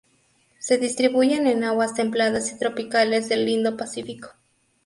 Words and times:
Se 0.57 0.79
distribuyen 0.79 1.45
en 1.45 1.63
aguas 1.63 1.93
templadas 1.93 2.51
y 2.51 2.57
tropicales 2.57 3.29
del 3.29 3.47
Indo-Pacífico. 3.47 4.29